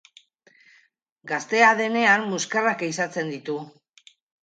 Gaztea 1.33 1.69
denean 1.83 2.27
muskerrak 2.33 2.85
ehizatzen 2.91 3.35
ditu. 3.37 3.63